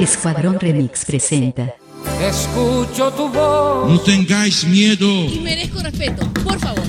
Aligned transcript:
Escuadrón 0.00 0.58
Remix 0.60 1.04
presenta. 1.04 1.74
Escucho 2.20 3.10
tu 3.12 3.28
voz. 3.28 3.90
No 3.90 4.00
tengáis 4.00 4.64
miedo. 4.64 5.06
Y 5.06 5.40
merezco 5.40 5.80
respeto, 5.80 6.32
por 6.44 6.58
favor. 6.58 6.84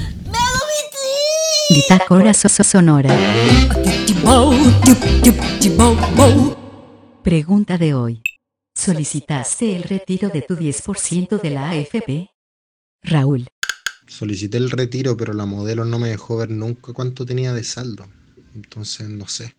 Bitácora 1.70 2.34
so- 2.34 2.50
so- 2.50 2.64
Sonora. 2.64 3.16
Pregunta 7.24 7.78
de 7.78 7.94
hoy. 7.94 8.22
¿Solicitaste 8.76 9.76
el 9.76 9.84
retiro 9.84 10.30
de 10.30 10.42
tu 10.42 10.56
10% 10.56 11.38
de 11.42 11.50
la 11.50 11.70
AFP? 11.70 12.30
Raúl. 13.04 13.48
Solicité 14.08 14.58
el 14.58 14.72
retiro, 14.72 15.16
pero 15.18 15.34
la 15.34 15.46
modelo 15.46 15.86
no 15.86 16.00
me 16.00 16.10
dejó 16.10 16.38
ver 16.38 16.50
nunca 16.50 16.94
cuánto 16.94 17.26
tenía 17.26 17.54
de 17.54 17.64
saldo. 17.64 18.08
Entonces, 18.56 19.08
no 19.10 19.28
sé. 19.28 19.56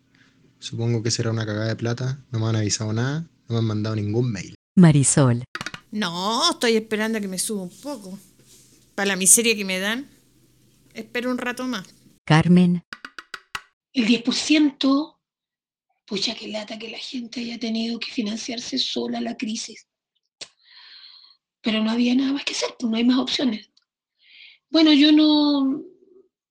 Supongo 0.59 1.01
que 1.01 1.11
será 1.11 1.31
una 1.31 1.45
cagada 1.45 1.67
de 1.67 1.75
plata. 1.75 2.19
No 2.31 2.39
me 2.39 2.47
han 2.47 2.55
avisado 2.57 2.91
nada. 2.93 3.25
No 3.51 3.55
me 3.55 3.59
han 3.59 3.67
mandado 3.67 3.97
ningún 3.97 4.31
mail. 4.31 4.55
Marisol. 4.77 5.43
No, 5.91 6.51
estoy 6.51 6.77
esperando 6.77 7.17
a 7.17 7.21
que 7.21 7.27
me 7.27 7.37
suba 7.37 7.63
un 7.63 7.81
poco. 7.81 8.17
Para 8.95 9.07
la 9.07 9.15
miseria 9.17 9.57
que 9.57 9.65
me 9.65 9.77
dan, 9.77 10.09
espero 10.93 11.29
un 11.29 11.37
rato 11.37 11.65
más. 11.65 11.85
Carmen. 12.25 12.81
El 13.91 14.07
10%, 14.07 15.19
pucha 16.05 16.33
que 16.33 16.47
lata 16.47 16.79
que 16.79 16.91
la 16.91 16.97
gente 16.97 17.41
haya 17.41 17.59
tenido 17.59 17.99
que 17.99 18.09
financiarse 18.09 18.77
sola 18.77 19.19
la 19.19 19.35
crisis. 19.35 19.85
Pero 21.59 21.83
no 21.83 21.91
había 21.91 22.15
nada 22.15 22.31
más 22.31 22.45
que 22.45 22.53
hacer, 22.53 22.69
pues 22.79 22.89
no 22.89 22.95
hay 22.95 23.03
más 23.03 23.19
opciones. 23.19 23.69
Bueno, 24.69 24.93
yo 24.93 25.11
no, 25.11 25.83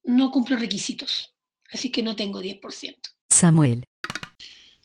no 0.05 0.31
cumplo 0.31 0.59
requisitos, 0.59 1.35
así 1.73 1.91
que 1.91 2.03
no 2.03 2.15
tengo 2.15 2.43
10%. 2.43 2.95
Samuel. 3.31 3.87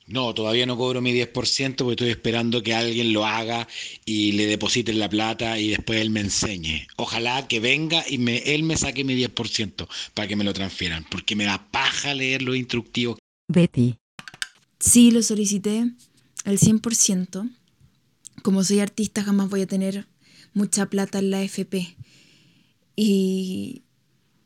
No, 0.08 0.36
todavía 0.36 0.68
no 0.68 0.78
cobro 0.78 1.02
mi 1.02 1.14
10% 1.14 1.78
porque 1.78 1.92
estoy 1.92 2.10
esperando 2.10 2.62
que 2.62 2.76
alguien 2.76 3.12
lo 3.12 3.26
haga 3.26 3.68
y 4.06 4.34
le 4.34 4.46
depositen 4.46 5.00
la 5.00 5.10
plata 5.10 5.60
y 5.60 5.70
después 5.70 6.00
él 6.00 6.12
me 6.12 6.20
enseñe. 6.20 6.86
Ojalá 6.98 7.48
que 7.48 7.60
venga 7.60 8.04
y 8.08 8.20
me, 8.20 8.38
él 8.38 8.62
me 8.64 8.78
saque 8.78 9.04
mi 9.04 9.16
10% 9.16 9.88
para 10.14 10.28
que 10.28 10.36
me 10.36 10.44
lo 10.44 10.54
transfieran, 10.54 11.06
porque 11.10 11.36
me 11.36 11.46
da 11.46 11.72
paja 11.72 12.14
leer 12.14 12.44
los 12.44 12.56
instructivos. 12.56 13.18
Betty. 13.48 13.96
Sí, 14.80 15.10
lo 15.10 15.24
solicité 15.24 15.92
al 16.44 16.60
100%. 16.60 17.52
Como 18.44 18.64
soy 18.64 18.82
artista, 18.82 19.24
jamás 19.24 19.50
voy 19.50 19.62
a 19.62 19.68
tener 19.68 20.06
mucha 20.54 20.86
plata 20.86 21.18
en 21.18 21.32
la 21.32 21.42
FP. 21.42 21.96
Y 22.96 23.82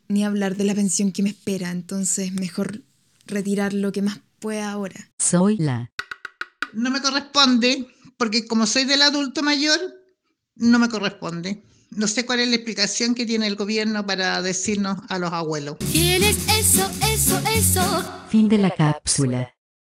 ni 0.08 0.24
hablar 0.24 0.56
de 0.56 0.64
la 0.64 0.74
pensión 0.74 1.12
que 1.12 1.22
me 1.22 1.28
espera. 1.28 1.70
Entonces, 1.70 2.32
mejor 2.32 2.82
retirar 3.26 3.74
lo 3.74 3.92
que 3.92 4.00
más 4.00 4.20
pueda 4.40 4.72
ahora. 4.72 4.96
Soy 5.18 5.58
la. 5.58 5.92
No 6.72 6.90
me 6.90 7.00
corresponde, 7.00 7.86
porque 8.16 8.46
como 8.46 8.66
soy 8.66 8.84
del 8.84 9.02
adulto 9.02 9.42
mayor, 9.42 9.78
no 10.56 10.78
me 10.78 10.88
corresponde. 10.88 11.62
No 11.90 12.06
sé 12.06 12.24
cuál 12.24 12.40
es 12.40 12.48
la 12.48 12.54
explicación 12.56 13.14
que 13.14 13.26
tiene 13.26 13.46
el 13.46 13.56
gobierno 13.56 14.06
para 14.06 14.40
decirnos 14.42 14.98
a 15.08 15.18
los 15.18 15.32
abuelos. 15.32 15.76
¿Quién 15.92 16.22
es 16.22 16.38
eso, 16.48 16.88
eso, 17.04 17.40
eso? 17.54 18.24
Fin 18.28 18.48
de 18.48 18.58
la 18.58 18.70
cápsula. 18.70 19.54